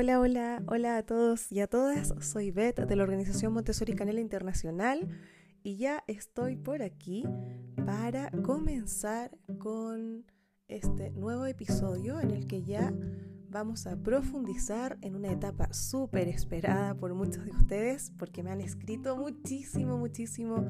[0.00, 2.14] Hola, hola, hola a todos y a todas.
[2.20, 5.08] Soy Beth de la organización Montessori Canela Internacional
[5.64, 7.24] y ya estoy por aquí
[7.84, 10.24] para comenzar con
[10.68, 12.94] este nuevo episodio en el que ya
[13.50, 18.60] vamos a profundizar en una etapa súper esperada por muchos de ustedes porque me han
[18.60, 20.64] escrito muchísimo, muchísimo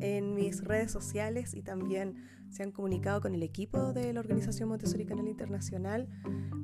[0.00, 2.16] en mis redes sociales y también
[2.48, 6.08] se han comunicado con el equipo de la organización Montessori Canal Internacional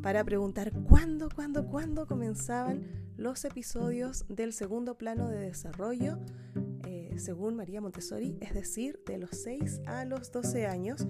[0.02, 0.67] para preguntar
[0.98, 2.82] cuándo, cuándo, cuándo comenzaban
[3.16, 6.18] los episodios del segundo plano de desarrollo
[6.84, 11.06] eh, según María Montessori, es decir, de los 6 a los 12 años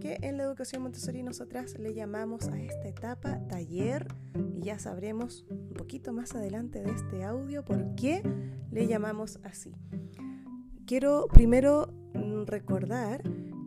[0.00, 4.06] que en la educación Montessori nosotras le llamamos a esta etapa taller
[4.54, 8.22] y ya sabremos un poquito más adelante de este audio por qué
[8.70, 9.74] le llamamos así.
[10.86, 13.20] Quiero primero mm, recordar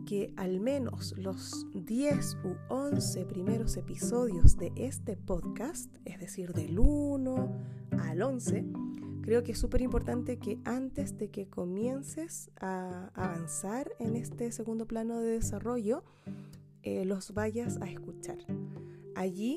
[0.06, 6.78] que al menos los 10 u 11 primeros episodios de este podcast, es decir, del
[6.78, 7.62] 1
[7.98, 8.66] al 11,
[9.22, 14.86] creo que es súper importante que antes de que comiences a avanzar en este segundo
[14.86, 16.04] plano de desarrollo,
[16.82, 18.36] eh, los vayas a escuchar.
[19.14, 19.56] Allí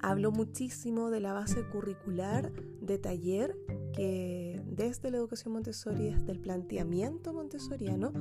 [0.00, 3.58] hablo muchísimo de la base curricular de taller
[3.92, 8.12] que desde la educación Montessori, desde el planteamiento montessoriano,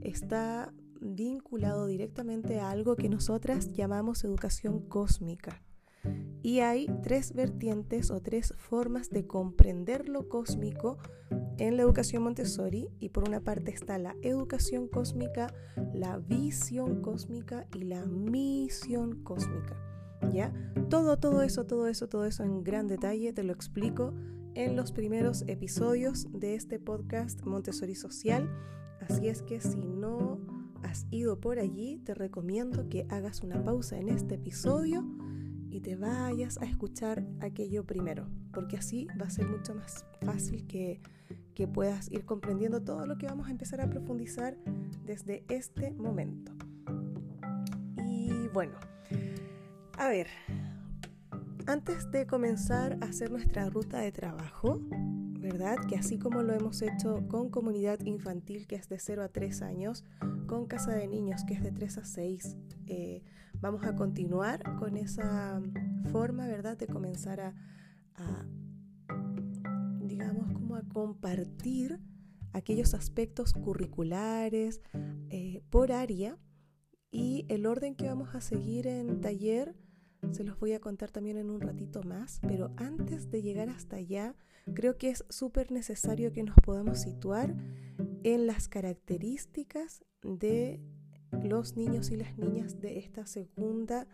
[0.00, 5.62] está vinculado directamente a algo que nosotras llamamos educación cósmica.
[6.42, 10.98] Y hay tres vertientes o tres formas de comprender lo cósmico
[11.58, 12.88] en la educación Montessori.
[12.98, 15.52] Y por una parte está la educación cósmica,
[15.92, 19.76] la visión cósmica y la misión cósmica.
[20.32, 20.52] ¿Ya?
[20.88, 24.14] Todo, todo eso, todo eso, todo eso en gran detalle te lo explico
[24.54, 28.50] en los primeros episodios de este podcast Montessori Social.
[29.00, 33.98] Así es que si no has ido por allí, te recomiendo que hagas una pausa
[33.98, 35.04] en este episodio
[35.70, 40.66] y te vayas a escuchar aquello primero, porque así va a ser mucho más fácil
[40.66, 41.00] que,
[41.54, 44.56] que puedas ir comprendiendo todo lo que vamos a empezar a profundizar
[45.04, 46.52] desde este momento.
[48.04, 48.74] Y bueno,
[49.96, 50.26] a ver,
[51.66, 54.80] antes de comenzar a hacer nuestra ruta de trabajo,
[55.38, 55.76] ¿verdad?
[55.88, 59.62] Que así como lo hemos hecho con comunidad infantil, que es de 0 a 3
[59.62, 60.04] años,
[60.46, 62.56] con casa de niños, que es de 3 a 6,
[62.86, 63.22] eh,
[63.60, 65.60] vamos a continuar con esa
[66.10, 66.76] forma, ¿verdad?
[66.76, 67.54] De comenzar a,
[70.02, 72.00] digamos, como a compartir
[72.52, 74.80] aquellos aspectos curriculares
[75.30, 76.36] eh, por área
[77.10, 79.74] y el orden que vamos a seguir en taller
[80.32, 83.96] se los voy a contar también en un ratito más, pero antes de llegar hasta
[83.96, 84.34] allá,
[84.74, 87.54] creo que es súper necesario que nos podamos situar
[88.22, 90.80] en las características de
[91.42, 94.06] los niños y las niñas de esta segunda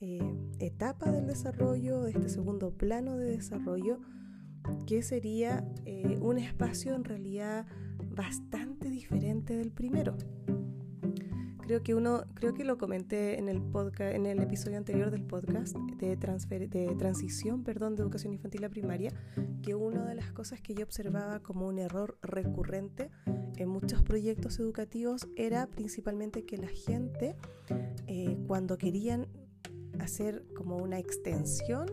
[0.00, 0.20] eh,
[0.58, 4.00] etapa del desarrollo, de este segundo plano de desarrollo,
[4.86, 7.66] que sería eh, un espacio en realidad
[8.10, 10.16] bastante diferente del primero.
[11.68, 15.22] Creo que uno, creo que lo comenté en el podcast, en el episodio anterior del
[15.22, 19.12] podcast de, transición, perdón, de educación infantil a primaria,
[19.62, 23.10] que una de las cosas que yo observaba como un error recurrente
[23.56, 27.36] en muchos proyectos educativos era principalmente que la gente,
[28.06, 29.28] eh, cuando querían
[29.98, 31.86] hacer como una extensión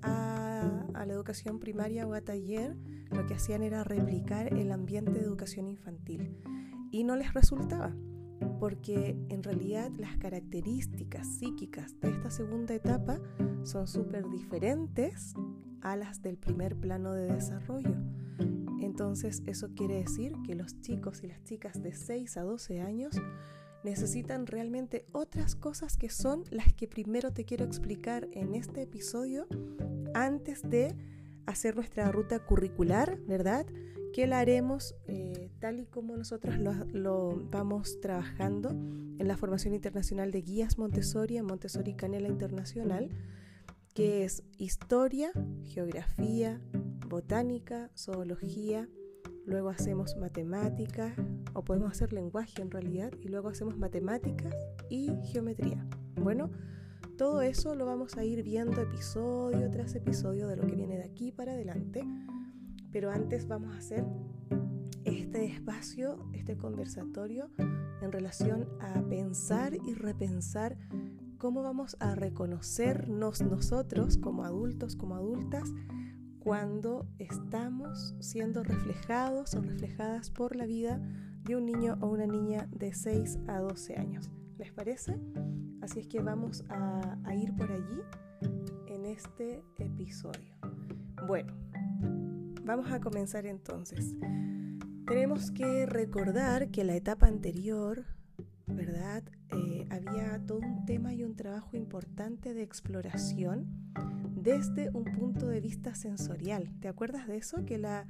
[0.00, 2.74] a la educación primaria o a taller,
[3.10, 6.38] lo que hacían era replicar el ambiente de educación infantil.
[6.90, 7.94] Y no les resultaba
[8.58, 13.20] porque en realidad las características psíquicas de esta segunda etapa
[13.64, 15.34] son súper diferentes
[15.82, 17.94] a las del primer plano de desarrollo.
[18.80, 23.20] Entonces eso quiere decir que los chicos y las chicas de 6 a 12 años
[23.82, 29.46] necesitan realmente otras cosas que son las que primero te quiero explicar en este episodio
[30.14, 30.96] antes de
[31.46, 33.66] hacer nuestra ruta curricular, ¿verdad?
[34.14, 36.54] Que la haremos eh, tal y como nosotros
[36.92, 43.10] lo, vamos trabajando en la formación internacional de guías Montessori en Montessori Canela Internacional,
[43.92, 45.32] que es historia,
[45.64, 46.60] geografía,
[47.08, 48.88] botánica, zoología,
[49.46, 51.12] luego hacemos matemáticas,
[51.52, 54.54] o podemos hacer lenguaje en realidad, y luego hacemos matemáticas
[54.88, 55.84] y geometría.
[56.22, 56.52] Bueno,
[57.18, 61.04] todo eso lo vamos a ir viendo episodio tras episodio de lo que viene de
[61.04, 62.04] aquí para adelante
[62.94, 64.04] pero antes vamos a hacer
[65.04, 70.78] este espacio, este conversatorio en relación a pensar y repensar
[71.36, 75.72] cómo vamos a reconocernos nosotros como adultos, como adultas,
[76.38, 81.02] cuando estamos siendo reflejados o reflejadas por la vida
[81.42, 84.30] de un niño o una niña de 6 a 12 años.
[84.56, 85.18] ¿Les parece?
[85.82, 88.02] Así es que vamos a, a ir por allí
[88.86, 90.54] en este episodio.
[91.26, 91.63] Bueno,
[92.64, 94.14] vamos a comenzar entonces.
[95.06, 98.06] Tenemos que recordar que la etapa anterior,
[98.66, 99.22] ¿verdad?
[99.50, 103.66] Eh, había todo un tema y un trabajo importante de exploración
[104.34, 106.70] desde un punto de vista sensorial.
[106.80, 107.64] ¿Te acuerdas de eso?
[107.66, 108.06] Que la,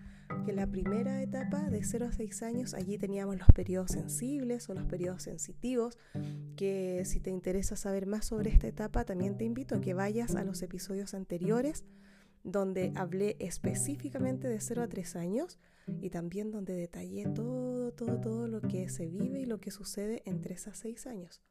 [0.47, 4.75] que la primera etapa de 0 a 6 años, allí teníamos los periodos sensibles o
[4.75, 5.99] los periodos sensitivos,
[6.57, 10.37] que si te interesa saber más sobre esta etapa, también te invito a que vayas
[10.37, 11.85] a los episodios anteriores
[12.45, 15.59] donde hablé específicamente de 0 a 3 años
[16.01, 20.23] y también donde detallé todo, todo, todo lo que se vive y lo que sucede
[20.27, 21.43] en 3 a 6 años.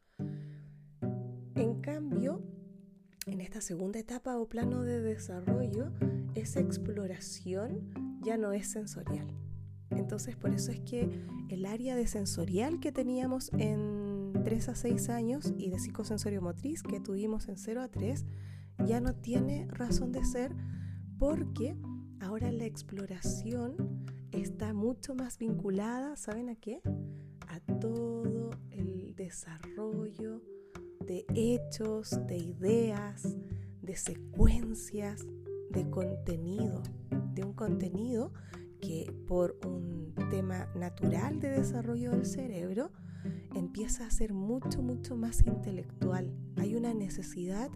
[1.55, 2.41] En cambio,
[3.25, 5.91] en esta segunda etapa o plano de desarrollo,
[6.35, 9.27] esa exploración ya no es sensorial.
[9.89, 11.09] Entonces, por eso es que
[11.49, 16.83] el área de sensorial que teníamos en 3 a 6 años y de psicosensorio motriz
[16.83, 18.25] que tuvimos en 0 a 3
[18.85, 20.51] ya no tiene razón de ser
[21.18, 21.75] porque
[22.19, 26.81] ahora la exploración está mucho más vinculada, ¿saben a qué?
[27.48, 30.42] A todo el desarrollo
[31.06, 33.38] de hechos, de ideas,
[33.81, 35.25] de secuencias,
[35.69, 36.81] de contenido,
[37.33, 38.31] de un contenido
[38.80, 42.92] que por un tema natural de desarrollo del cerebro
[43.56, 46.33] empieza a ser mucho, mucho más intelectual.
[46.57, 47.69] Hay una necesidad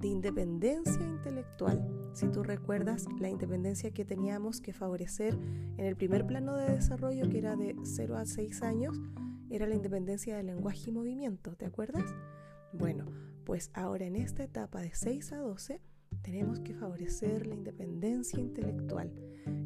[0.00, 1.86] de independencia intelectual.
[2.14, 5.34] Si tú recuerdas la independencia que teníamos que favorecer
[5.76, 9.00] en el primer plano de desarrollo, que era de 0 a 6 años,
[9.50, 12.04] era la independencia del lenguaje y movimiento, ¿te acuerdas?
[12.72, 13.06] Bueno,
[13.44, 15.80] pues ahora en esta etapa de 6 a 12
[16.22, 19.12] tenemos que favorecer la independencia intelectual.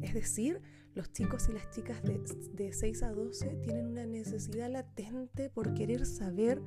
[0.01, 0.61] Es decir,
[0.93, 2.21] los chicos y las chicas de,
[2.53, 6.61] de 6 a 12 tienen una necesidad latente por querer saber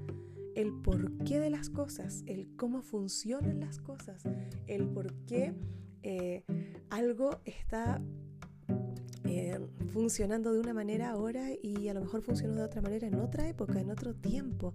[0.59, 4.25] el porqué de las cosas, el cómo funcionan las cosas,
[4.67, 5.55] el por qué
[6.03, 6.43] eh,
[6.91, 8.03] algo está
[9.23, 9.61] eh,
[9.93, 13.49] funcionando de una manera ahora y a lo mejor funcionó de otra manera en otra
[13.49, 14.75] época, en otro tiempo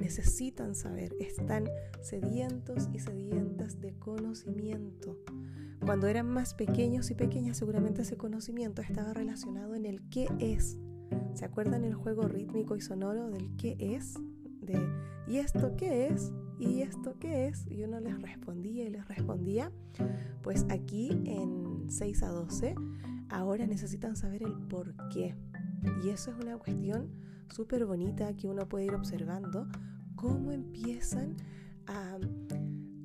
[0.00, 1.68] necesitan saber, están
[2.00, 5.16] sedientos y sedientas de conocimiento.
[5.84, 10.78] Cuando eran más pequeños y pequeñas, seguramente ese conocimiento estaba relacionado en el qué es.
[11.34, 14.14] ¿Se acuerdan el juego rítmico y sonoro del qué es?
[14.62, 14.78] De
[15.26, 16.32] ¿y esto qué es?
[16.58, 17.66] ¿Y esto qué es?
[17.68, 19.72] Y uno les respondía y les respondía.
[20.42, 22.74] Pues aquí en 6 a 12,
[23.28, 25.34] ahora necesitan saber el por qué.
[26.04, 27.10] Y eso es una cuestión
[27.48, 29.66] súper bonita que uno puede ir observando
[30.14, 31.36] cómo empiezan
[31.86, 32.18] a,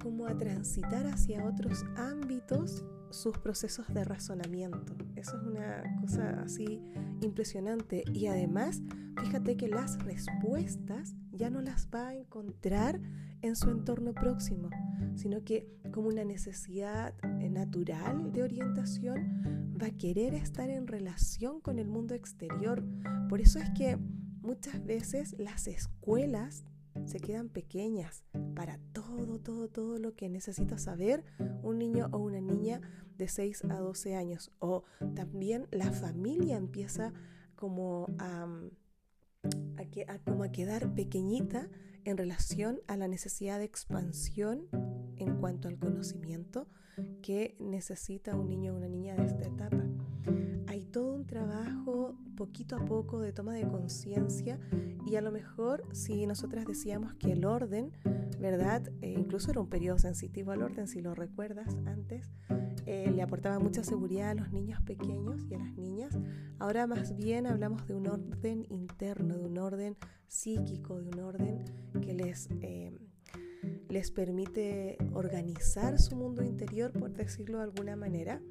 [0.01, 4.95] como a transitar hacia otros ámbitos sus procesos de razonamiento.
[5.15, 6.81] Eso es una cosa así
[7.21, 8.03] impresionante.
[8.13, 8.81] Y además,
[9.21, 12.99] fíjate que las respuestas ya no las va a encontrar
[13.41, 14.69] en su entorno próximo,
[15.15, 21.59] sino que como una necesidad eh, natural de orientación, va a querer estar en relación
[21.61, 22.83] con el mundo exterior.
[23.29, 23.97] Por eso es que
[24.41, 26.63] muchas veces las escuelas
[27.05, 28.23] se quedan pequeñas
[28.55, 31.23] para todo, todo, todo lo que necesita saber
[31.63, 32.81] un niño o una niña
[33.17, 34.51] de 6 a 12 años.
[34.59, 34.83] O
[35.15, 37.13] también la familia empieza
[37.55, 38.47] como a,
[40.25, 41.69] como a quedar pequeñita
[42.03, 44.67] en relación a la necesidad de expansión
[45.17, 46.67] en cuanto al conocimiento
[47.21, 49.86] que necesita un niño o una niña de esta etapa.
[52.35, 54.59] Poquito a poco de toma de conciencia
[55.05, 57.91] y a lo mejor si nosotras decíamos que el orden,
[58.39, 58.89] ¿verdad?
[59.01, 62.29] Eh, incluso era un periodo sensitivo al orden, si lo recuerdas antes,
[62.85, 66.17] eh, le aportaba mucha seguridad a los niños pequeños y a las niñas.
[66.59, 69.97] Ahora más bien hablamos de un orden interno, de un orden
[70.27, 71.65] psíquico, de un orden
[72.01, 72.49] que les...
[72.61, 72.97] Eh,
[73.89, 78.41] les permite organizar su mundo interior, por decirlo de alguna manera.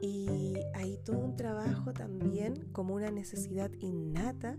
[0.00, 4.56] Y hay todo un trabajo también como una necesidad innata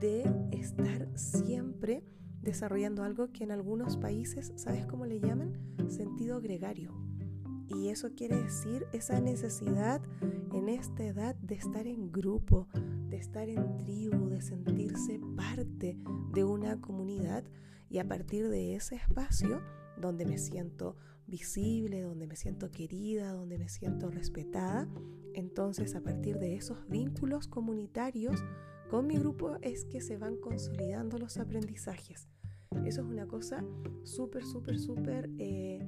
[0.00, 2.04] de estar siempre
[2.42, 5.58] desarrollando algo que en algunos países, ¿sabes cómo le llaman?
[5.88, 7.07] Sentido gregario.
[7.68, 10.00] Y eso quiere decir esa necesidad
[10.52, 12.68] en esta edad de estar en grupo,
[13.08, 15.98] de estar en tribu, de sentirse parte
[16.32, 17.44] de una comunidad
[17.90, 19.60] y a partir de ese espacio
[20.00, 20.96] donde me siento
[21.26, 24.88] visible, donde me siento querida, donde me siento respetada,
[25.34, 28.42] entonces a partir de esos vínculos comunitarios
[28.88, 32.28] con mi grupo es que se van consolidando los aprendizajes.
[32.84, 33.64] Eso es una cosa
[34.04, 35.86] súper, súper, súper eh,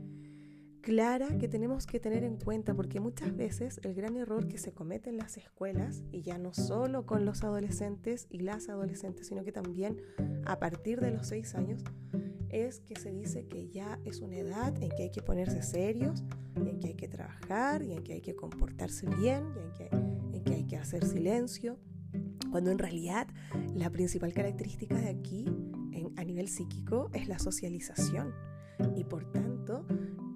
[0.81, 4.73] clara que tenemos que tener en cuenta, porque muchas veces el gran error que se
[4.73, 9.45] comete en las escuelas, y ya no solo con los adolescentes y las adolescentes, sino
[9.45, 10.01] que también
[10.45, 11.85] a partir de los seis años,
[12.49, 16.25] es que se dice que ya es una edad en que hay que ponerse serios,
[16.57, 20.55] en que hay que trabajar, y en que hay que comportarse bien, y en que,
[20.55, 21.79] hay que hacer silencio,
[22.51, 23.29] cuando en realidad
[23.75, 25.47] la principal característica de aquí,
[26.17, 28.35] a nivel psíquico, es la socialización.
[28.97, 29.87] Y por tanto,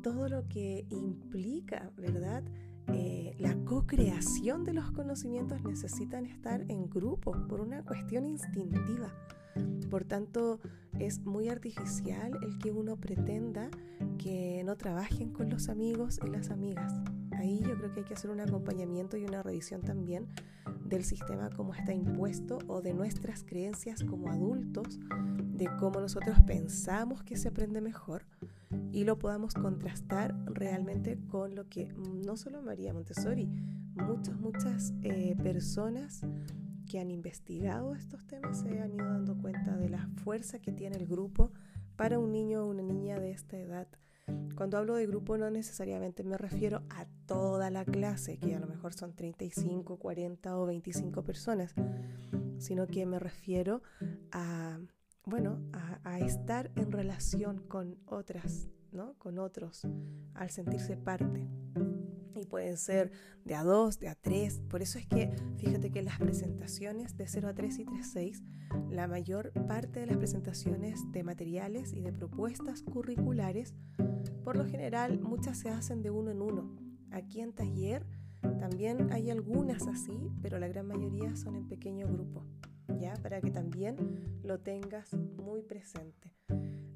[0.04, 2.44] todo lo que implica, ¿verdad?
[2.88, 9.14] Eh, la co-creación de los conocimientos necesitan estar en grupo por una cuestión instintiva.
[9.90, 10.60] Por tanto,
[10.98, 13.70] es muy artificial el que uno pretenda
[14.18, 16.92] que no trabajen con los amigos y las amigas.
[17.32, 20.28] Ahí yo creo que hay que hacer un acompañamiento y una revisión también
[20.84, 25.00] del sistema como está impuesto o de nuestras creencias como adultos,
[25.54, 28.26] de cómo nosotros pensamos que se aprende mejor
[28.94, 31.92] y lo podamos contrastar realmente con lo que
[32.24, 33.46] no solo María Montessori,
[33.96, 36.20] muchas, muchas eh, personas
[36.88, 40.96] que han investigado estos temas se han ido dando cuenta de la fuerza que tiene
[40.96, 41.50] el grupo
[41.96, 43.88] para un niño o una niña de esta edad.
[44.54, 48.68] Cuando hablo de grupo no necesariamente me refiero a toda la clase, que a lo
[48.68, 51.74] mejor son 35, 40 o 25 personas,
[52.58, 53.82] sino que me refiero
[54.30, 54.78] a
[55.26, 55.58] bueno,
[56.04, 59.14] a, estar en relación con otras, ¿no?
[59.18, 59.86] Con otros,
[60.34, 61.48] al sentirse parte.
[62.36, 63.12] Y pueden ser
[63.44, 64.60] de a dos, de a tres.
[64.68, 68.04] Por eso es que, fíjate que las presentaciones de 0 a 3 y 3 a
[68.04, 68.42] 6,
[68.90, 73.74] la mayor parte de las presentaciones de materiales y de propuestas curriculares,
[74.42, 76.76] por lo general, muchas se hacen de uno en uno.
[77.10, 78.04] Aquí en taller
[78.58, 82.44] también hay algunas así, pero la gran mayoría son en pequeño grupo.
[82.98, 83.14] ¿ya?
[83.22, 86.32] Para que también lo tengas muy presente.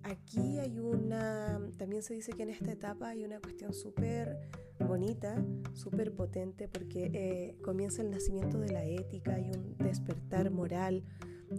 [0.09, 4.39] Aquí hay una, también se dice que en esta etapa hay una cuestión súper
[4.81, 11.05] bonita, súper potente, porque eh, comienza el nacimiento de la ética, hay un despertar moral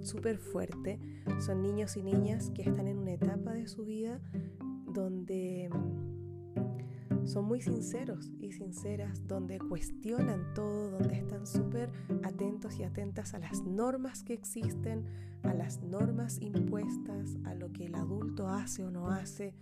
[0.01, 0.99] súper fuerte.
[1.39, 4.19] Son niños y niñas que están en una etapa de su vida
[4.87, 5.69] donde
[7.29, 11.91] son muy sinceros y sinceras, donde cuestionan todo, donde están súper
[12.23, 15.05] atentos y atentas a las normas que existen,
[15.43, 19.53] a las normas impuestas, a lo que el adulto hace o no hace.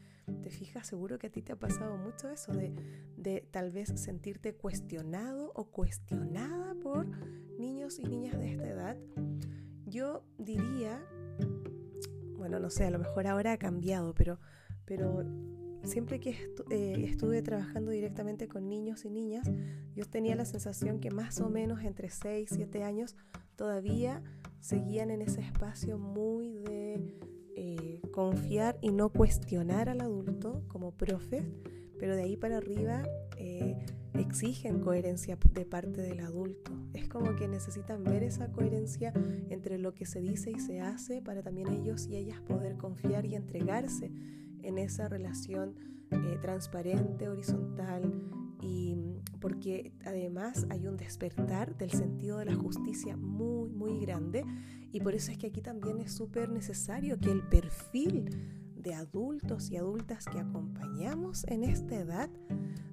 [0.41, 2.73] Te fijas, seguro que a ti te ha pasado mucho eso de,
[3.17, 7.05] de tal vez sentirte cuestionado o cuestionada por
[7.59, 8.97] niños y niñas de esta edad.
[9.85, 11.05] Yo diría,
[12.37, 14.39] bueno, no sé, a lo mejor ahora ha cambiado, pero,
[14.85, 15.25] pero
[15.83, 16.35] siempre que
[16.69, 19.49] eh, estuve trabajando directamente con niños y niñas,
[19.95, 23.15] yo tenía la sensación que más o menos entre 6 y 7 años
[23.55, 24.21] todavía
[24.59, 27.17] seguían en ese espacio muy de
[27.55, 31.43] eh, confiar y no cuestionar al adulto como profe,
[31.99, 33.03] pero de ahí para arriba
[33.37, 33.77] eh,
[34.13, 36.71] exigen coherencia de parte del adulto.
[36.93, 39.13] Es como que necesitan ver esa coherencia
[39.49, 43.25] entre lo que se dice y se hace para también ellos y ellas poder confiar
[43.25, 44.11] y entregarse
[44.63, 45.75] en esa relación
[46.11, 48.23] eh, transparente, horizontal,
[48.61, 48.95] y
[49.39, 54.43] porque además hay un despertar del sentido de la justicia muy, muy grande,
[54.91, 58.29] y por eso es que aquí también es súper necesario que el perfil
[58.75, 62.29] de adultos y adultas que acompañamos en esta edad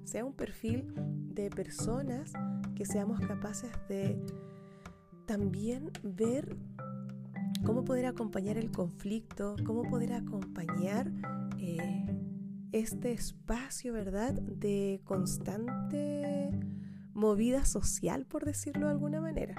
[0.03, 0.93] sea un perfil
[1.33, 2.33] de personas
[2.75, 4.19] que seamos capaces de
[5.25, 6.57] también ver
[7.65, 11.11] cómo poder acompañar el conflicto, cómo poder acompañar
[11.59, 12.05] eh,
[12.71, 16.51] este espacio, ¿verdad?, de constante
[17.13, 19.55] movida social, por decirlo de alguna manera.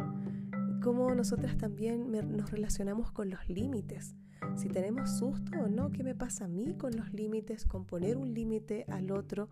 [0.83, 4.15] Cómo nosotras también nos relacionamos con los límites.
[4.57, 8.17] Si tenemos susto o no, ¿qué me pasa a mí con los límites, con poner
[8.17, 9.49] un límite al otro?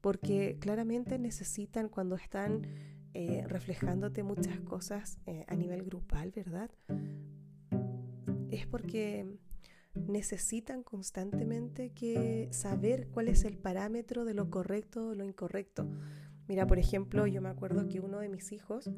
[0.00, 2.66] Porque claramente necesitan cuando están
[3.14, 6.70] eh, reflejándote muchas cosas eh, a nivel grupal, ¿verdad?
[8.50, 9.38] Es porque
[9.94, 15.88] necesitan constantemente que saber cuál es el parámetro de lo correcto o lo incorrecto.
[16.48, 18.90] Mira, por ejemplo, yo me acuerdo que uno de mis hijos,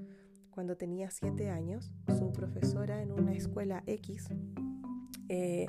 [0.50, 4.28] cuando tenía siete años, su profesora en una escuela X,
[5.28, 5.66] eh,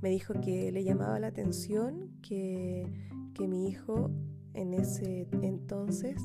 [0.00, 2.86] me dijo que le llamaba la atención que,
[3.34, 4.10] que mi hijo
[4.54, 6.16] en ese entonces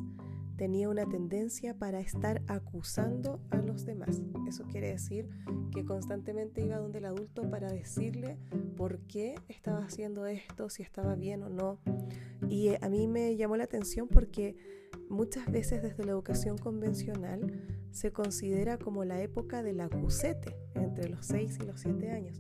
[0.62, 4.22] tenía una tendencia para estar acusando a los demás.
[4.48, 5.28] Eso quiere decir
[5.74, 8.38] que constantemente iba donde el adulto para decirle
[8.78, 11.80] por qué estaba haciendo esto, si estaba bien o no.
[12.48, 14.56] Y eh, a mí me llamó la atención porque
[15.10, 21.26] muchas veces desde la educación convencional se considera como la época del acusete, entre los
[21.26, 22.40] 6 y los 7 años.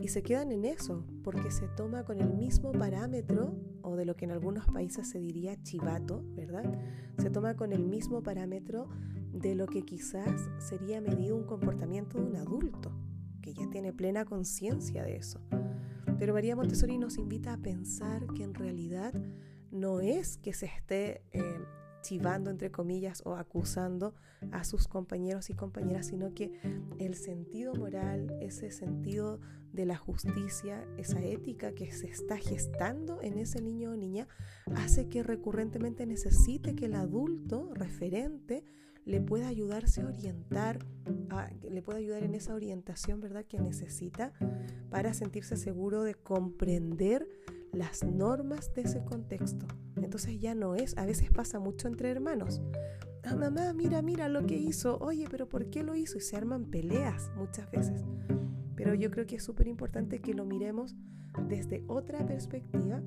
[0.00, 4.16] Y se quedan en eso, porque se toma con el mismo parámetro, o de lo
[4.16, 6.78] que en algunos países se diría chivato, ¿verdad?
[7.18, 8.88] Se toma con el mismo parámetro
[9.32, 12.92] de lo que quizás sería medido un comportamiento de un adulto,
[13.42, 15.40] que ya tiene plena conciencia de eso.
[16.18, 19.12] Pero María Montessori nos invita a pensar que en realidad
[19.70, 21.42] no es que se esté eh,
[22.02, 24.14] chivando, entre comillas, o acusando
[24.52, 26.58] a sus compañeros y compañeras, sino que
[26.98, 29.40] el sentido moral, ese sentido
[29.72, 34.26] de la justicia, esa ética que se está gestando en ese niño o niña,
[34.74, 38.64] hace que recurrentemente necesite que el adulto referente
[39.04, 40.86] le pueda ayudarse a orientar,
[41.68, 44.32] le pueda ayudar en esa orientación, ¿verdad?, que necesita
[44.90, 47.26] para sentirse seguro de comprender
[47.72, 49.66] las normas de ese contexto.
[49.96, 52.60] Entonces ya no es, a veces pasa mucho entre hermanos.
[53.22, 54.98] Ah, mamá, mira, mira lo que hizo.
[54.98, 56.18] Oye, pero ¿por qué lo hizo?
[56.18, 58.02] Y se arman peleas muchas veces.
[58.82, 60.96] Pero yo creo que es súper importante que lo miremos
[61.48, 63.02] desde otra perspectiva,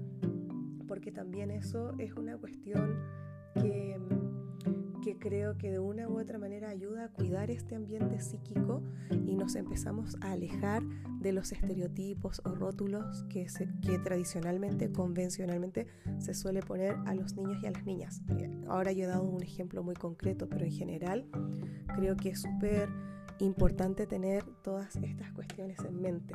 [0.88, 3.00] porque también eso es una cuestión
[3.56, 8.84] que creo que de una u otra manera ayuda a cuidar este ambiente psíquico
[9.26, 10.84] y nos empezamos a alejar
[11.22, 13.48] de los estereotipos o rótulos que,
[14.04, 15.88] tradicionalmente, convencionalmente
[16.20, 18.22] se suele poner a los niños y a las niñas.
[18.68, 21.26] Ahora yo he dado un ejemplo muy concreto, pero en general
[21.96, 22.90] creo que es súper
[23.40, 26.34] importante tener todas estas cuestiones en mente.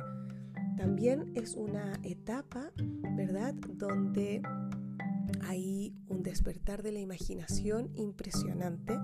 [0.77, 2.71] También es una etapa,
[3.15, 4.41] ¿verdad?, donde
[5.41, 8.97] hay un despertar de la imaginación impresionante.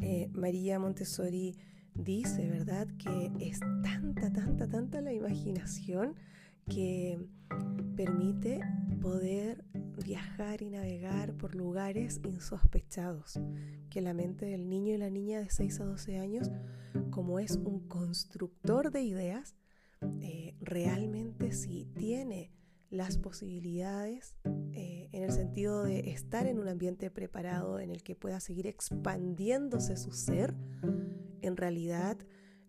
[0.00, 1.56] Eh, María Montessori
[1.94, 6.14] dice, ¿verdad?, que es tanta, tanta, tanta la imaginación
[6.68, 7.18] que
[7.96, 8.60] permite
[9.00, 9.64] poder
[10.04, 13.40] viajar y navegar por lugares insospechados,
[13.90, 16.50] que la mente del niño y la niña de 6 a 12 años,
[17.10, 19.56] como es un constructor de ideas,
[20.20, 22.52] eh, realmente sí tiene
[22.90, 24.36] las posibilidades
[24.72, 28.66] eh, en el sentido de estar en un ambiente preparado en el que pueda seguir
[28.66, 30.54] expandiéndose su ser,
[31.42, 32.18] en realidad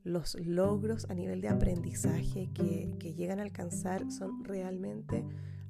[0.10, 5.25] los logros a nivel de aprendizaje que, llegan a alcanzar son realmente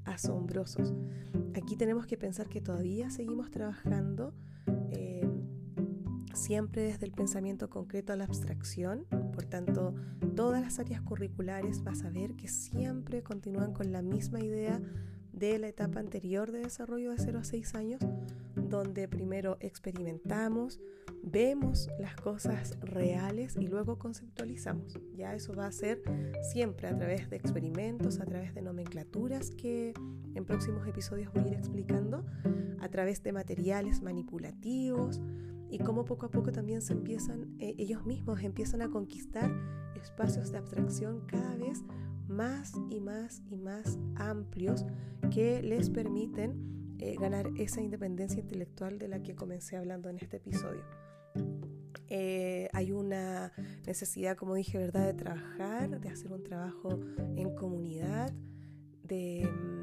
[0.06, 0.94] asombrosos.
[1.56, 4.34] Aquí tenemos que pensar que todavía seguimos trabajando
[4.92, 5.28] eh,
[6.34, 9.06] siempre desde el pensamiento concreto a la abstracción.
[9.34, 9.96] Por tanto,
[10.36, 14.80] todas las áreas curriculares vas a ver que siempre continúan con la misma idea
[15.34, 18.02] de la etapa anterior de desarrollo de 0 a 6 años,
[18.56, 20.80] donde primero experimentamos,
[21.24, 25.00] vemos las cosas reales y luego conceptualizamos.
[25.16, 26.02] Ya eso va a ser
[26.52, 29.94] siempre a través de experimentos, a través de nomenclaturas que
[30.36, 32.26] en próximos episodios voy a ir explicando,
[32.80, 35.20] a través de materiales manipulativos,
[35.70, 39.52] y cómo poco a poco también se empiezan, eh, ellos mismos empiezan a conquistar
[39.96, 41.84] espacios de abstracción cada vez
[42.30, 44.86] más y más y más amplios
[45.34, 50.38] que les permiten eh, ganar esa independencia intelectual de la que comencé hablando en este
[50.38, 50.84] episodio.
[52.08, 53.52] Eh, hay una
[53.86, 57.00] necesidad, como dije, ¿verdad?, de trabajar, de hacer un trabajo
[57.36, 58.34] en comunidad,
[59.04, 59.80] de mm,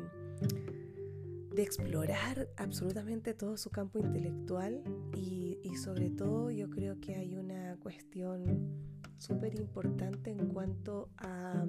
[1.56, 4.82] de explorar absolutamente todo su campo intelectual
[5.14, 8.72] y, sobre todo yo creo que hay una cuestión
[9.18, 11.66] súper importante en cuanto a,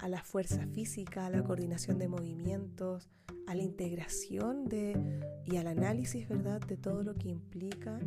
[0.00, 3.08] a, la fuerza física, a la coordinación de movimientos,
[3.46, 4.96] a la integración de,
[5.44, 6.60] y al análisis ¿verdad?
[6.60, 7.98] de todo lo que implica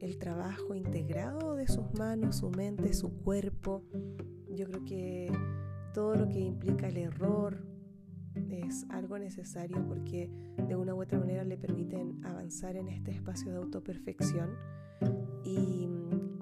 [0.00, 3.82] el trabajo integrado de sus manos, su mente, su cuerpo.
[4.48, 5.32] Yo creo que
[5.94, 7.72] todo lo que implica el error,
[8.50, 10.30] es algo necesario porque
[10.66, 14.56] de una u otra manera le permiten avanzar en este espacio de autoperfección
[15.44, 15.88] y,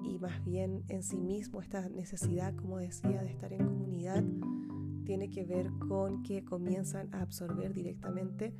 [0.04, 4.22] y más bien en sí mismo esta necesidad, como decía, de estar en comunidad
[5.10, 8.54] tiene que ver con que comienzan a absorber directamente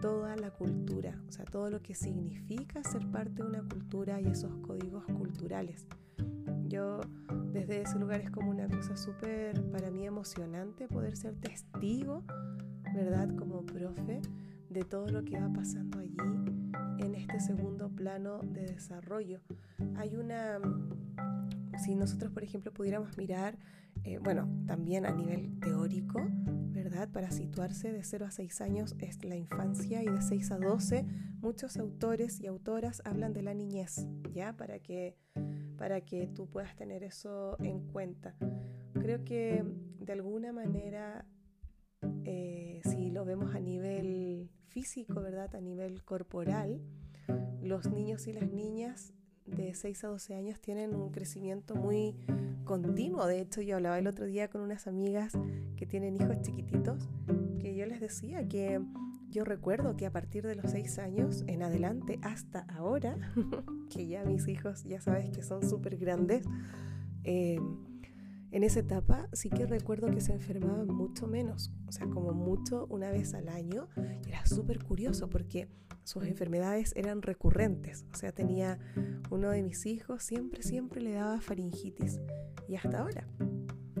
[0.00, 4.26] toda la cultura, o sea, todo lo que significa ser parte de una cultura y
[4.26, 5.86] esos códigos culturales.
[6.66, 6.98] Yo
[7.52, 12.24] desde ese lugar es como una cosa súper para mí emocionante poder ser testigo
[12.92, 13.28] ¿verdad?
[13.36, 14.22] Como profe,
[14.70, 16.16] de todo lo que va pasando allí
[16.98, 19.38] en este segundo plano de desarrollo.
[19.94, 20.58] Hay una,
[21.78, 23.56] si nosotros por ejemplo pudiéramos mirar,
[24.04, 27.08] eh, bueno, también a nivel teórico, ¿verdad?
[27.10, 31.06] Para situarse de 0 a 6 años es la infancia y de 6 a 12
[31.40, 34.56] muchos autores y autoras hablan de la niñez, ¿ya?
[34.56, 35.16] Para que,
[35.76, 38.36] para que tú puedas tener eso en cuenta.
[38.94, 39.64] Creo que
[40.00, 41.26] de alguna manera
[42.24, 45.54] eh, si lo vemos a nivel físico, ¿verdad?
[45.54, 46.80] A nivel corporal,
[47.60, 49.12] los niños y las niñas
[49.46, 52.16] de 6 a 12 años tienen un crecimiento muy
[52.64, 53.26] continuo.
[53.26, 55.32] De hecho, yo hablaba el otro día con unas amigas
[55.76, 57.08] que tienen hijos chiquititos,
[57.60, 58.80] que yo les decía que
[59.30, 63.16] yo recuerdo que a partir de los 6 años en adelante hasta ahora,
[63.90, 66.44] que ya mis hijos ya sabes que son súper grandes,
[67.24, 67.58] eh,
[68.52, 72.86] en esa etapa sí que recuerdo que se enfermaban mucho menos, o sea, como mucho
[72.90, 73.88] una vez al año.
[74.26, 75.68] Era súper curioso porque
[76.04, 78.78] sus enfermedades eran recurrentes, o sea, tenía
[79.30, 82.20] uno de mis hijos, siempre, siempre le daba faringitis
[82.68, 83.26] y hasta ahora.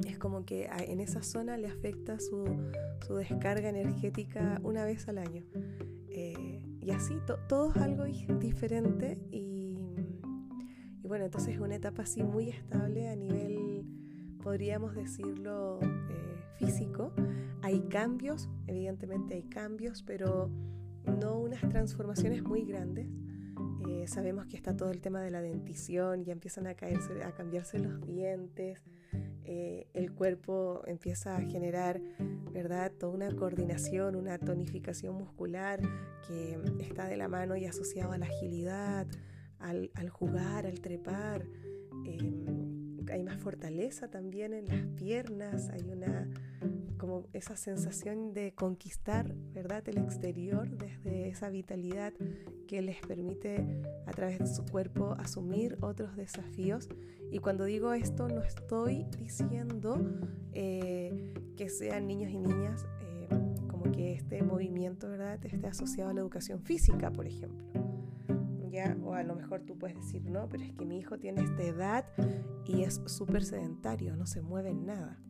[0.06, 2.44] Es como que en esa zona le afecta su,
[3.16, 5.44] descarga energética una vez al año.
[6.08, 9.76] Eh, y así, todo es algo diferente y,
[11.02, 13.62] bueno, entonces es una etapa así muy estable a nivel
[14.42, 17.12] podríamos decirlo, eh, físico.
[17.62, 20.50] Hay cambios, evidentemente hay cambios, pero
[21.06, 23.08] no unas transformaciones muy grandes.
[23.88, 27.32] Eh, sabemos que está todo el tema de la dentición, ya empiezan a, caerse, a
[27.32, 28.80] cambiarse los dientes,
[29.44, 32.00] eh, el cuerpo empieza a generar,
[32.52, 32.92] ¿verdad?
[32.92, 35.80] Toda una coordinación, una tonificación muscular
[36.26, 39.06] que está de la mano y asociado a la agilidad,
[39.58, 41.46] al, jugar, al trepar.
[42.04, 46.28] Em, hay más fortaleza también en las piernas, hay una
[47.02, 49.82] como esa sensación de conquistar, ¿verdad?
[49.88, 52.12] El exterior desde esa vitalidad
[52.68, 56.88] que les permite a través de su cuerpo asumir otros desafíos.
[57.32, 60.00] Y cuando digo esto, no estoy diciendo
[60.52, 63.28] eh, que sean niños y niñas eh,
[63.66, 65.44] como que este movimiento, ¿verdad?
[65.44, 67.64] Esté asociado a la educación física, por ejemplo
[69.04, 71.62] o a lo mejor tú puedes decir, no, pero es que mi hijo tiene esta
[71.62, 72.06] edad
[72.64, 75.20] y es súper sedentario, no se mueve en nada.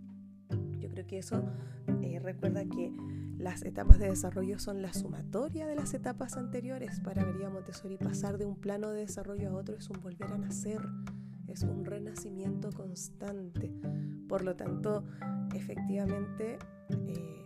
[0.78, 1.42] Yo creo que eso
[2.02, 2.92] eh, recuerda que
[3.38, 7.00] las etapas de desarrollo son la sumatoria de las etapas anteriores.
[7.00, 10.38] Para María Montessori pasar de un plano de desarrollo a otro es un volver a
[10.38, 10.80] nacer,
[11.48, 13.72] es un renacimiento constante.
[14.28, 15.04] Por lo tanto,
[15.54, 16.58] efectivamente,
[17.06, 17.41] eh,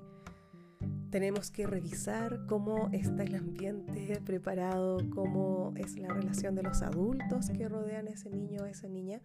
[1.10, 7.50] tenemos que revisar cómo está el ambiente preparado, cómo es la relación de los adultos
[7.50, 9.20] que rodean a ese niño o esa niña,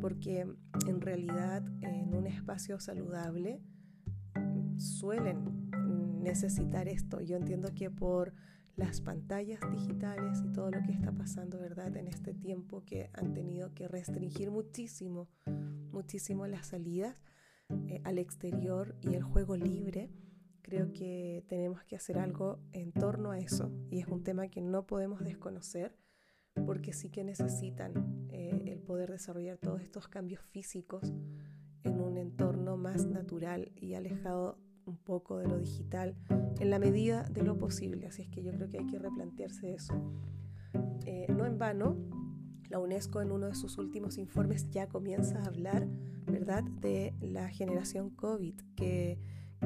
[0.00, 0.46] porque
[0.86, 3.60] en realidad en un espacio saludable
[4.78, 5.70] suelen
[6.22, 7.20] necesitar esto.
[7.20, 8.32] Yo entiendo que por
[8.76, 11.96] las pantallas digitales y todo lo que está pasando, ¿verdad?
[11.96, 15.28] En este tiempo que han tenido que restringir muchísimo,
[15.92, 17.16] muchísimo las salidas
[17.88, 20.10] eh, al exterior y el juego libre
[20.66, 24.60] Creo que tenemos que hacer algo en torno a eso y es un tema que
[24.60, 25.96] no podemos desconocer
[26.66, 31.12] porque sí que necesitan eh, el poder desarrollar todos estos cambios físicos
[31.84, 36.16] en un entorno más natural y alejado un poco de lo digital
[36.58, 38.08] en la medida de lo posible.
[38.08, 39.94] Así es que yo creo que hay que replantearse eso.
[41.04, 41.96] Eh, no en vano,
[42.70, 45.86] la UNESCO en uno de sus últimos informes ya comienza a hablar,
[46.26, 49.20] ¿verdad?, de la generación COVID, que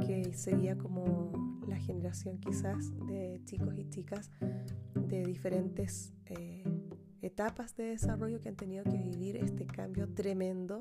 [0.06, 1.32] que sería como
[1.66, 4.30] la generación quizás de chicos y chicas
[4.94, 6.64] de diferentes eh,
[7.22, 10.78] etapas de desarrollo que han tenido que vivir este cambio tremendo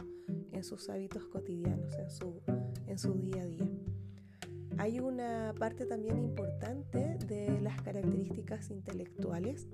[0.52, 2.42] en sus hábitos cotidianos, en su,
[2.88, 3.70] en su día a día.
[4.78, 9.68] Hay una parte también importante de las características intelectuales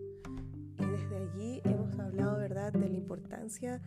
[0.79, 3.81] y desde allí hemos hablado, ¿verdad?, de la importancia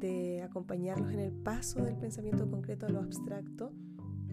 [0.00, 3.72] de acompañarlos en el paso del pensamiento concreto a lo abstracto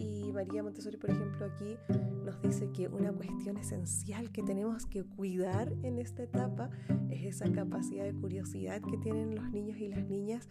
[0.02, 1.76] y María Montessori, por ejemplo, aquí
[2.24, 6.70] nos dice que una cuestión esencial que tenemos que cuidar en esta etapa
[7.10, 10.48] es esa capacidad de curiosidad que tienen los niños y las niñas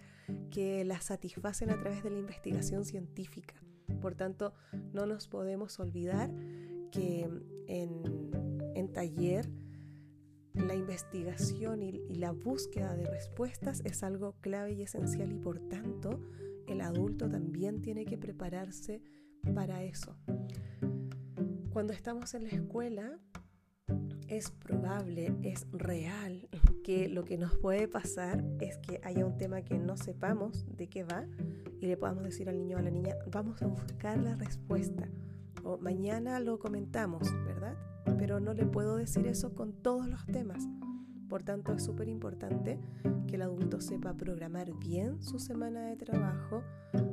[0.52, 3.56] que la satisfacen a través de la investigación científica.
[4.02, 4.54] Por tanto,
[4.94, 6.32] no nos podemos olvidar
[6.92, 7.28] que
[7.68, 8.32] en,
[8.76, 9.50] en taller
[10.54, 15.60] la investigación y, y la búsqueda de respuestas es algo clave y esencial y por
[15.60, 16.22] tanto
[16.68, 19.02] el adulto también tiene que prepararse
[19.54, 20.16] para eso.
[21.72, 23.18] Cuando estamos en la escuela,
[24.28, 26.48] es probable, es real
[26.84, 30.88] que lo que nos puede pasar es que haya un tema que no sepamos de
[30.88, 31.26] qué va
[31.80, 35.10] y le podamos decir al niño o a la niña, vamos a buscar la respuesta
[35.64, 37.76] o mañana lo comentamos, ¿verdad?
[38.18, 40.68] Pero no le puedo decir eso con todos los temas.
[41.28, 42.80] Por tanto, es súper importante
[43.28, 46.64] que el adulto sepa programar bien su semana de trabajo,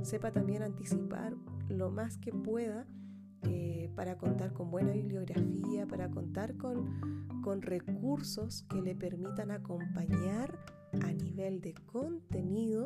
[0.03, 1.35] sepa también anticipar
[1.68, 2.87] lo más que pueda
[3.42, 10.59] eh, para contar con buena bibliografía, para contar con, con recursos que le permitan acompañar
[11.02, 12.85] a nivel de contenido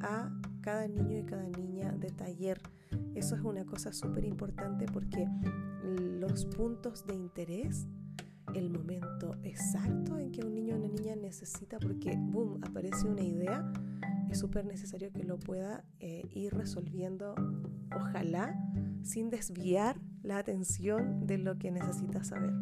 [0.00, 2.60] a cada niño y cada niña de taller.
[3.14, 5.26] Eso es una cosa súper importante porque
[5.82, 7.86] los puntos de interés
[8.54, 13.22] el momento exacto en que un niño o una niña necesita, porque, boom, aparece una
[13.22, 13.72] idea,
[14.32, 17.34] es súper necesario que lo pueda eh, ir resolviendo,
[17.94, 18.58] ojalá,
[19.02, 22.54] sin desviar la atención de lo que necesita saber.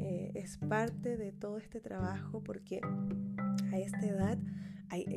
[0.00, 2.80] Eh, es parte de todo este trabajo porque
[3.72, 4.38] a esta edad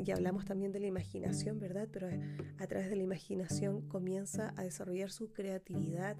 [0.04, 1.88] ya hablamos también de la imaginación, ¿verdad?
[1.92, 2.08] Pero
[2.60, 6.18] a través de la imaginación comienza a desarrollar su creatividad.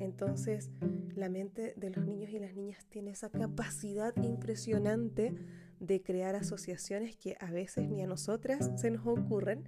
[0.00, 0.72] Entonces,
[1.14, 5.32] la mente de los niños y las niñas tiene esa capacidad impresionante
[5.80, 9.64] de crear asociaciones que a veces ni a nosotras se nos ocurren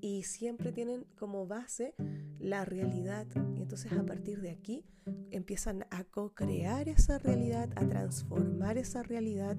[0.00, 1.94] y siempre tienen como base
[2.38, 3.26] la realidad.
[3.56, 4.84] Y entonces a partir de aquí
[5.30, 9.56] empiezan a co-crear esa realidad, a transformar esa realidad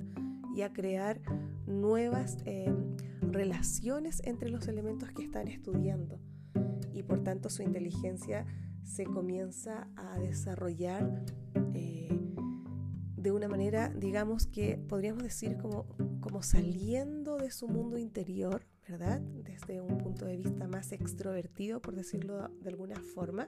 [0.55, 1.21] y a crear
[1.65, 2.73] nuevas eh,
[3.21, 6.19] relaciones entre los elementos que están estudiando.
[6.93, 8.45] Y por tanto su inteligencia
[8.83, 11.25] se comienza a desarrollar
[13.17, 15.87] de una manera, digamos que podríamos decir como,
[16.21, 19.19] como saliendo de su mundo interior, ¿verdad?
[19.19, 23.47] Desde un punto de vista más extrovertido, por decirlo de alguna forma,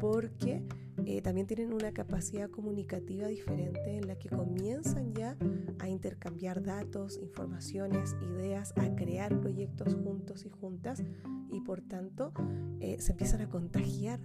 [0.00, 0.62] porque
[1.04, 5.36] eh, también tienen una capacidad comunicativa diferente en la que comienzan ya
[5.80, 11.02] a intercambiar datos, informaciones, ideas, a crear proyectos juntos y juntas
[11.50, 12.32] y por tanto
[12.80, 14.20] eh, se empiezan a contagiar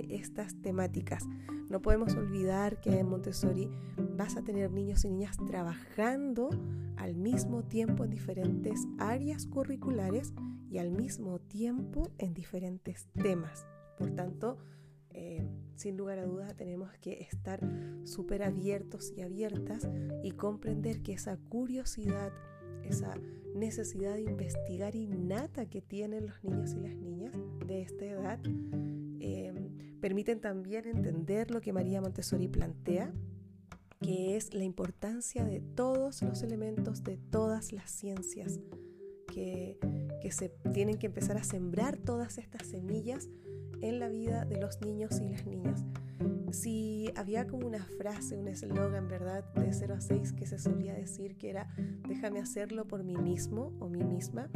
[0.00, 1.24] estas temáticas.
[1.68, 3.70] No podemos olvidar que en Montessori
[4.16, 6.50] vas a tener niños y niñas trabajando
[6.96, 10.32] al mismo tiempo en diferentes áreas curriculares
[10.70, 13.66] y al mismo tiempo en diferentes temas.
[13.96, 14.58] Por tanto,
[15.10, 17.60] eh, sin lugar a dudas tenemos que estar
[18.04, 19.88] súper abiertos y abiertas
[20.22, 22.32] y comprender que esa curiosidad,
[22.82, 23.14] esa
[23.54, 27.32] necesidad de investigar innata que tienen los niños y las niñas
[27.66, 28.40] de esta edad,
[29.20, 29.52] eh,
[30.04, 33.10] permiten también entender lo que María Montessori plantea,
[34.02, 38.60] que es la importancia de todos los elementos de todas las ciencias,
[39.32, 39.78] que,
[40.20, 43.30] que se tienen que empezar a sembrar todas estas semillas
[43.80, 45.86] en la vida de los niños y las niñas.
[46.52, 49.42] Si había como una frase, un eslogan, ¿verdad?
[49.54, 51.74] De 0 a 6 que se solía decir que era
[52.06, 54.50] déjame hacerlo por mí mismo o mí misma,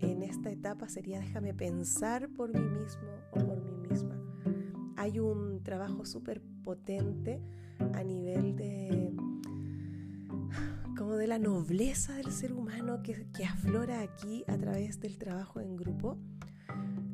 [0.00, 3.65] en esta etapa sería déjame pensar por mí mismo o por mí.
[5.06, 7.40] Hay un trabajo súper potente
[7.94, 9.14] a nivel de
[10.98, 15.60] como de la nobleza del ser humano que, que aflora aquí a través del trabajo
[15.60, 16.18] en grupo.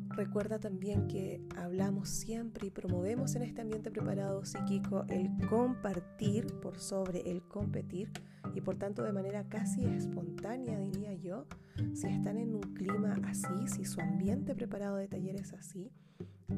[0.08, 6.78] Recuerda también que hablamos siempre y promovemos en este ambiente preparado psíquico el compartir por
[6.78, 8.10] sobre el competir
[8.54, 11.44] y por tanto de manera casi espontánea diría yo,
[11.92, 15.92] si están en un clima así, si su ambiente preparado de taller es así,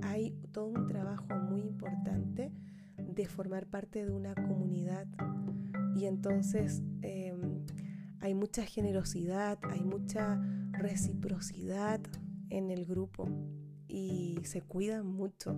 [0.02, 2.52] hay todo un trabajo muy importante
[2.96, 5.06] de formar parte de una comunidad
[5.94, 7.64] y entonces em,
[8.20, 10.40] hay mucha generosidad, hay mucha
[10.72, 12.00] reciprocidad,
[12.50, 13.28] en el grupo
[13.88, 15.56] y se cuidan mucho.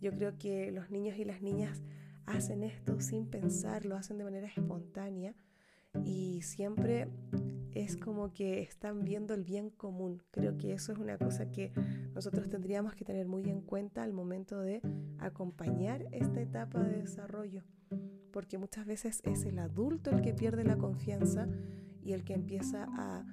[0.00, 1.82] Yo creo que los niños y las niñas
[2.26, 5.34] hacen esto sin pensar, lo hacen de manera espontánea
[6.04, 7.08] y siempre
[7.74, 10.22] es como que están viendo el bien común.
[10.30, 11.72] Creo que eso es una cosa que
[12.14, 14.80] nosotros tendríamos que tener muy en cuenta al momento de
[15.18, 17.64] acompañar esta etapa de desarrollo,
[18.32, 21.48] porque muchas veces es el adulto el que pierde la confianza
[22.02, 23.26] y el que empieza a,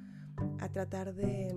[0.60, 1.56] a tratar de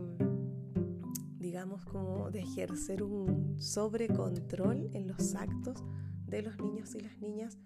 [1.38, 5.84] digamos, como de ejercer un sobrecontrol en los actos
[6.26, 7.58] de los niños y las niñas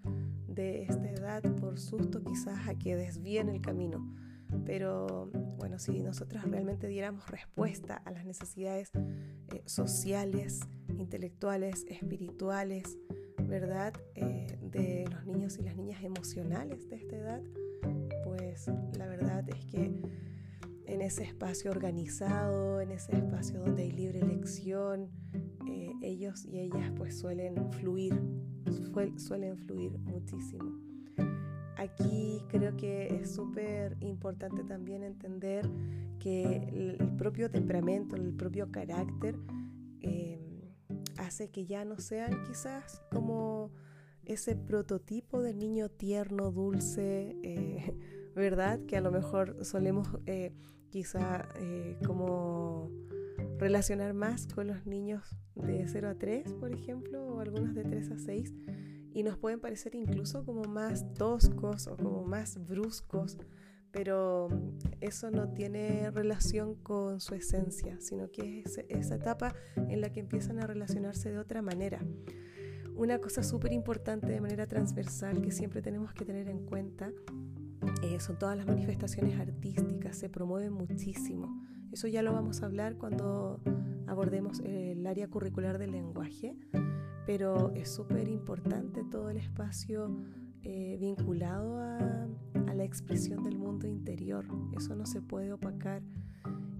[0.47, 4.13] de esta edad por susto quizás a que desvíen el camino.
[4.65, 10.61] Pero bueno, si nosotros realmente diéramos respuesta a las necesidades eh, sociales,
[10.97, 12.97] intelectuales, espirituales,
[13.43, 13.93] ¿verdad?
[14.15, 17.41] Eh, de los niños y las niñas emocionales de esta edad,
[18.23, 20.01] pues la verdad es que
[20.85, 25.09] en ese espacio organizado, en ese espacio donde hay libre elección,
[25.67, 28.19] eh, ellos y ellas pues suelen fluir,
[29.17, 30.88] suelen fluir muchísimo.
[31.79, 35.65] Aquí creo que es súper importante también entender
[36.19, 39.39] que el propio temperamento, el propio carácter
[40.01, 40.41] em,
[41.17, 43.71] hace que ya no sean quizás como
[44.25, 47.95] ese prototipo de niño tierno, dulce, eh,
[48.35, 48.81] ¿verdad?
[48.85, 50.51] Que a lo mejor solemos eh,
[50.89, 52.91] quizá eh, como
[53.57, 55.23] relacionar más con los niños
[55.55, 58.53] de 0 a 3, por ejemplo, o algunos de 3 a 6,
[59.13, 63.37] y nos pueden parecer incluso como más toscos o como más bruscos,
[63.91, 64.49] pero
[65.01, 70.19] eso no tiene relación con su esencia, sino que es esa etapa en la que
[70.19, 71.99] empiezan a relacionarse de otra manera.
[72.95, 77.11] una cosa súper importante de manera transversal que siempre tenemos que tener en cuenta
[78.01, 81.65] eh, son todas las manifestaciones artísticas, se promueven muchísimo.
[81.91, 83.61] Eso ya lo vamos a hablar cuando
[84.07, 86.55] abordemos el área curricular del lenguaje,
[87.29, 90.09] pero es súper importante todo el espacio
[90.63, 92.27] eh, vinculado a,
[92.67, 94.47] a la expresión del mundo interior.
[94.75, 96.01] Eso no se puede opacar.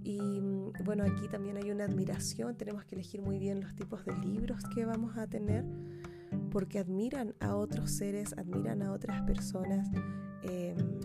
[0.03, 4.03] Y mm, bueno, aquí también hay una admiración, tenemos que elegir muy bien los tipos
[4.05, 5.65] de libros que vamos a tener,
[6.49, 9.87] porque admiran a otros seres, admiran a otras personas.
[10.41, 10.99] Em,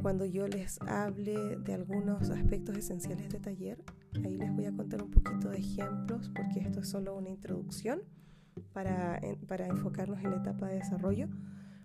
[0.00, 3.84] cuando yo les hable de algunos aspectos esenciales de taller,
[4.24, 8.00] ahí les voy a contar un poquito de ejemplos, porque esto es solo una introducción
[8.72, 11.28] para, para enfocarnos en la etapa de desarrollo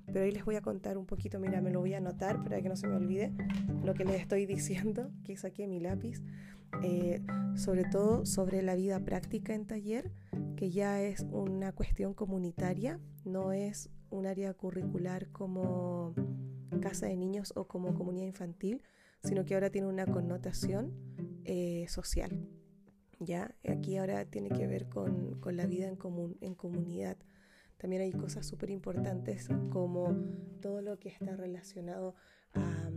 [0.08, 2.62] pero ahí les voy a contar un poquito, mira, me lo voy a anotar para
[2.62, 3.34] que no se me olvide
[3.84, 6.21] lo que les estoy diciendo, que saqué mi lápiz,
[6.82, 7.21] eh,
[7.56, 10.12] sobre todo sobre la vida práctica en taller,
[10.56, 16.13] que ya es una cuestión comunitaria, no es un área curricular como
[16.82, 18.84] casa de niños o como comunidad infantil,
[19.23, 20.93] sino que ahora tiene una connotación
[21.43, 22.47] eh, social.
[23.19, 23.56] ¿Ya?
[23.67, 27.17] Aquí ahora tiene que ver con, con la vida en, común, en comunidad.
[27.77, 30.15] También hay cosas súper importantes como
[30.62, 32.15] todo lo que está relacionado
[32.53, 32.89] a,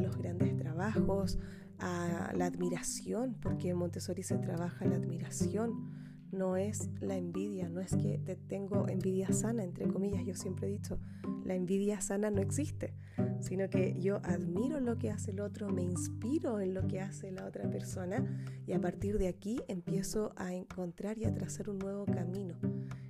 [0.00, 1.38] los grandes trabajos,
[1.78, 6.01] a la admiración, porque en Montessori se trabaja la admiración,
[6.32, 10.68] no es la envidia, no es que te tengo envidia sana, entre comillas, yo siempre
[10.68, 10.98] he dicho,
[11.44, 12.94] la envidia sana no existe,
[13.40, 17.30] sino que yo admiro lo que hace el otro, me inspiro en lo que hace
[17.30, 18.24] la otra persona
[18.66, 22.54] y a partir de aquí empiezo a encontrar y a trazar un nuevo camino.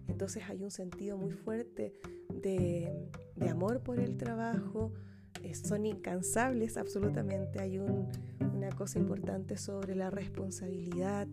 [0.09, 1.95] Entonces hay un sentido muy fuerte
[2.43, 2.93] de,
[3.49, 4.93] amor por el trabajo,
[5.43, 11.29] eh, son incansables absolutamente, hay una cosa importante sobre la responsabilidad,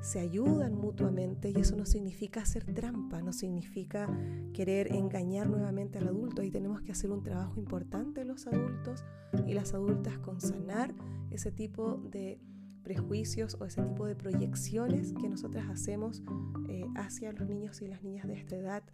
[0.00, 4.08] se ayudan mutuamente y eso no significa hacer trampa, no significa
[4.52, 6.42] querer engañar nuevamente al adulto.
[6.42, 9.04] Ahí tenemos que hacer un trabajo importante los adultos
[9.46, 10.94] y las adultas con sanar
[11.30, 12.40] ese tipo de
[12.82, 16.22] prejuicios o ese tipo de proyecciones que nosotras hacemos
[16.68, 18.84] eh, hacia los niños y las niñas de esta edad.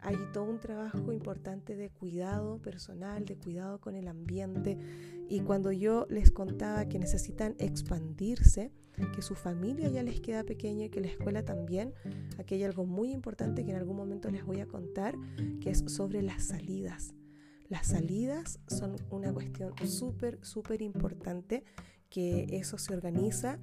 [0.00, 4.78] Hay todo un trabajo importante de cuidado personal, de cuidado con el ambiente.
[5.28, 8.70] Y cuando yo les contaba que necesitan expandirse,
[9.14, 11.94] que su familia ya les queda pequeña y que la escuela también,
[12.38, 15.16] aquí hay algo muy importante que en algún momento les voy a contar,
[15.60, 17.14] que es sobre las salidas.
[17.68, 21.64] Las salidas son una cuestión súper, súper importante
[22.08, 23.58] que eso se organiza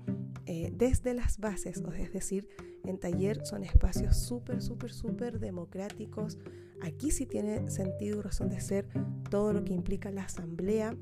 [0.53, 2.45] eh, desde las bases, es decir,
[2.83, 6.37] en taller son espacios súper, súper, súper democráticos.
[6.81, 8.85] Aquí sí tiene sentido y razón de ser
[9.29, 10.97] todo lo que implica la asamblea,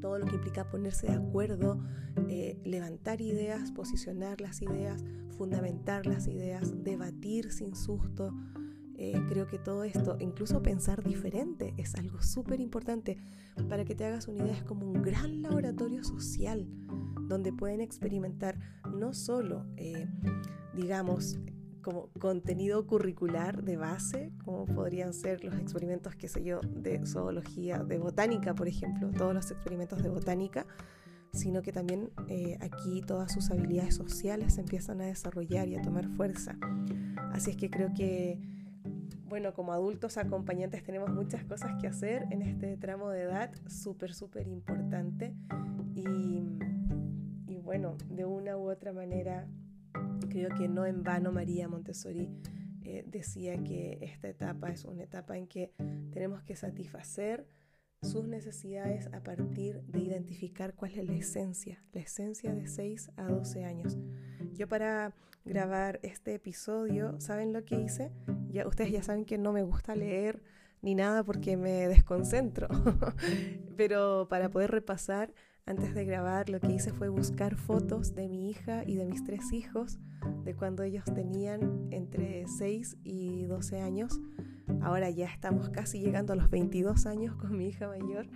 [0.00, 1.84] todo lo que implica ponerse de acuerdo,
[2.30, 5.04] eh, levantar ideas, posicionar las ideas,
[5.36, 8.32] fundamentar las ideas, debatir sin susto.
[9.04, 13.18] Eh, creo que todo esto, incluso pensar diferente, es algo súper importante.
[13.68, 16.68] Para que te hagas una idea, es como un gran laboratorio social
[17.22, 18.60] donde pueden experimentar
[18.94, 20.06] no solo, eh,
[20.76, 21.40] digamos,
[21.82, 27.82] como contenido curricular de base, como podrían ser los experimentos, qué sé yo, de zoología,
[27.82, 30.64] de botánica, por ejemplo, todos los experimentos de botánica,
[31.32, 35.82] sino que también eh, aquí todas sus habilidades sociales se empiezan a desarrollar y a
[35.82, 36.56] tomar fuerza.
[37.32, 38.61] Así es que creo que
[39.32, 44.12] bueno, como adultos acompañantes tenemos muchas cosas que hacer en este tramo de edad, súper,
[44.12, 45.34] súper importante.
[45.94, 46.42] Y,
[47.62, 49.48] bueno, de una u otra manera,
[50.28, 52.28] creo que no en vano María Montessori
[52.84, 55.72] eh, decía que esta etapa es una etapa en que
[56.12, 57.48] tenemos que satisfacer
[58.02, 63.24] sus necesidades a partir de identificar cuál es la esencia, la esencia de 6 a
[63.28, 63.96] 12 años.
[64.52, 65.14] Yo para
[65.46, 68.10] grabar este episodio, ¿saben lo que hice?
[68.52, 70.42] Ya, ustedes ya saben que no me gusta leer
[70.82, 72.68] ni nada porque me desconcentro,
[73.76, 75.32] pero para poder repasar,
[75.64, 79.22] antes de grabar, lo que hice fue buscar fotos de mi hija y de mis
[79.22, 80.00] tres hijos,
[80.44, 84.20] de cuando ellos tenían entre 6 y 12 años.
[84.80, 88.28] Ahora ya estamos casi llegando a los 22 años con mi hija mayor.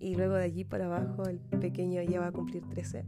[0.00, 3.04] Y luego de allí para abajo el pequeño ya va a cumplir 13.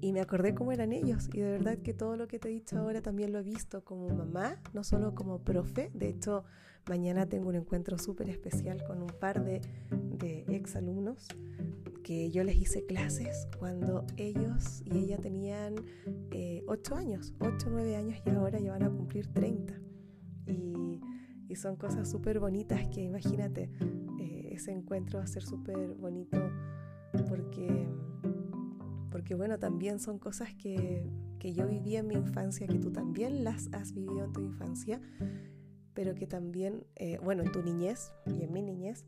[0.00, 2.52] Y me acordé cómo eran ellos y de verdad que todo lo que te he
[2.52, 5.90] dicho ahora también lo he visto como mamá, no solo como profe.
[5.92, 6.44] De hecho,
[6.88, 9.60] mañana tengo un encuentro súper especial con un par de,
[9.90, 11.28] de ex alumnos
[12.02, 15.76] que yo les hice clases cuando ellos y ella tenían
[16.30, 19.74] eh, 8 años, 8 o 9 años y ahora ya van a cumplir 30.
[20.46, 21.00] Y,
[21.48, 23.70] y son cosas súper bonitas que imagínate,
[24.18, 26.38] eh, ese encuentro va a ser súper bonito
[27.28, 27.86] porque
[29.10, 31.04] porque bueno, también son cosas que
[31.40, 35.00] que yo viví en mi infancia, que tú también las has vivido en tu infancia,
[35.94, 39.04] pero que también, eh, bueno, en tu niñez y en mi niñez,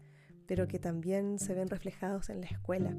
[0.46, 2.96] pero que también se ven reflejados en la escuela.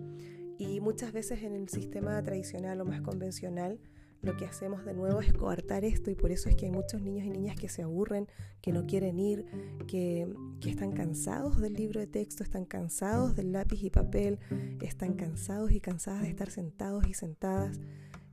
[0.58, 3.80] Y muchas veces en el sistema tradicional o más convencional,
[4.24, 7.02] lo que hacemos de nuevo es coartar esto y por eso es que hay muchos
[7.02, 8.28] niños y niñas que se aburren,
[8.62, 9.46] que no quieren ir,
[9.86, 10.34] que,
[10.66, 14.40] están cansados del libro de texto, están cansados del lápiz y papel,
[14.82, 17.82] están cansados y cansadas de estar sentados y sentadas,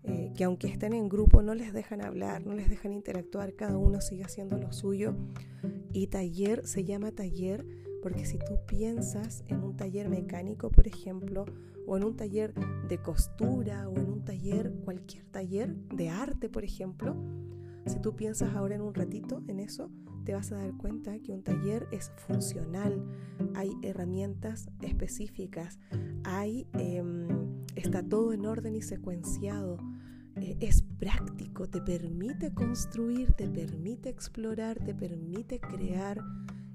[0.04, 3.76] eh, que aunque estén en grupo no les dejan hablar, no les dejan interactuar, cada
[3.76, 5.16] uno sigue haciendo lo suyo.
[5.92, 7.66] Y taller se llama taller
[8.00, 11.44] porque si tú piensas en un taller mecánico, por ejemplo,
[11.90, 12.54] o en un taller
[12.88, 17.16] de costura, o en un taller, cualquier taller de arte, por ejemplo,
[17.84, 19.90] si tú piensas ahora en un ratito en eso,
[20.24, 23.04] te vas a dar cuenta que un taller es funcional,
[23.56, 25.80] hay herramientas específicas,
[26.22, 27.26] hay, em,
[27.74, 29.76] está todo en orden y secuenciado,
[30.36, 36.22] eh, es práctico, te permite construir, te permite explorar, te permite crear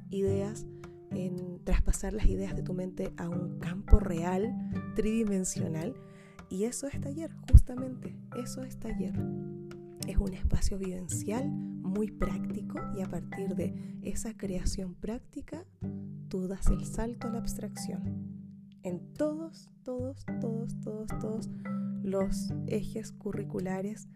[0.10, 0.66] ideas
[1.12, 4.54] en traspasar las ideas de tu mente a un campo real,
[4.96, 5.96] tridimensional.
[6.50, 9.14] Y eso es taller, justamente, eso es taller.
[10.08, 15.66] Es un espacio vivencial muy práctico y a partir de esa creación práctica,
[16.30, 18.36] tú das el salto a la abstracción.
[18.84, 21.50] En todos, todos, todos, todos, todos
[22.04, 24.08] los ejes curriculares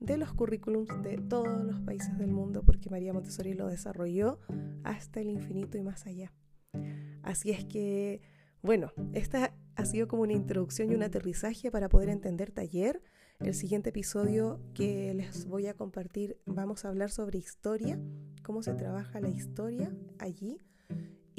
[0.00, 4.38] de los currículums de todos los países del mundo, porque María Montessori lo desarrolló
[4.84, 6.32] hasta el infinito y más allá.
[7.22, 8.20] Así es que,
[8.62, 13.02] bueno, esta ha sido como una introducción y un aterrizaje para poder entender taller.
[13.40, 17.98] El siguiente episodio que les voy a compartir vamos a hablar sobre historia,
[18.42, 20.58] cómo se trabaja la historia allí.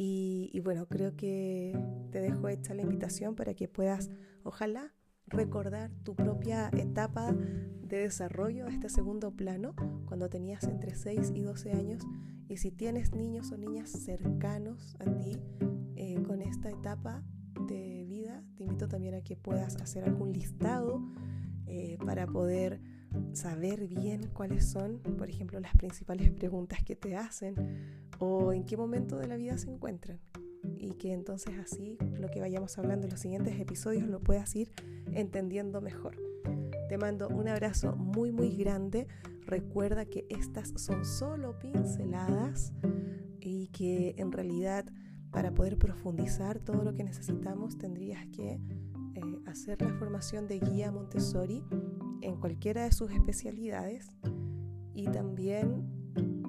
[0.04, 1.78] Y, bueno, creo que
[2.12, 4.10] te dejo hecha la invitación para que puedas,
[4.42, 4.96] ojalá,
[5.32, 9.76] recordar tu propia etapa de desarrollo a este segundo plano
[10.06, 12.04] cuando tenías entre 6 y 12 años
[12.48, 15.38] y si tienes niños o niñas cercanos a ti
[15.96, 17.24] eh, con esta etapa
[17.68, 21.02] de vida, te invito también a que puedas hacer algún listado
[21.66, 22.82] eh, para poder
[23.34, 27.56] saber bien cuáles son, por ejemplo, las principales preguntas que te hacen
[28.20, 30.20] o en qué momento de la vida se encuentran
[30.78, 34.72] y que entonces así lo que vayamos hablando en los siguientes episodios lo puedas ir
[35.14, 36.18] entendiendo mejor.
[36.89, 39.07] Te mando un abrazo muy muy grande.
[39.45, 42.74] Recuerda que estas son solo pinceladas
[43.39, 44.86] y que en realidad
[45.32, 48.59] para poder profundizar todo lo que necesitamos tendrías que
[49.16, 51.64] eh, hacer la formación de guía Montessori
[52.22, 54.09] en cualquiera de sus especialidades
[54.93, 56.01] y también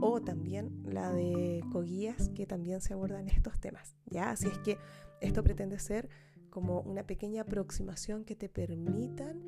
[0.02, 3.96] o también la de coguías que también se abordan estos temas.
[4.06, 4.30] ¿ya?
[4.30, 4.76] Así es que
[5.20, 6.08] esto pretende ser
[6.50, 9.40] como una pequeña aproximación que te permitan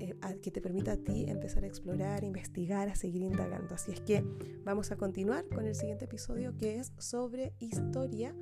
[0.00, 3.76] eh, que te permita a ti empezar a explorar, investigar, a seguir indagando.
[3.76, 4.24] Así es que
[4.64, 8.34] vamos a continuar con el siguiente episodio que es sobre historia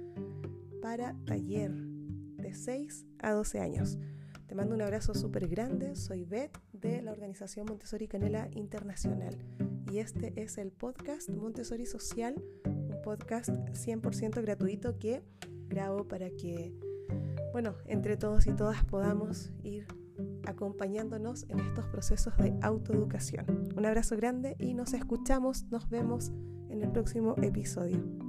[0.80, 3.98] para taller de 6 a 12 años.
[4.46, 9.36] Te mando un abrazo súper grande, soy Beth de la organización Montessori Canela Internacional
[9.90, 15.22] y este es el podcast Montessori Social, un podcast 100% gratuito que
[15.68, 16.74] grabo para que,
[17.52, 19.86] bueno, entre todos y todas podamos ir
[20.46, 23.46] acompañándonos en estos procesos de autoeducación.
[23.76, 26.32] Un abrazo grande y nos escuchamos, nos vemos
[26.68, 28.19] en el próximo episodio.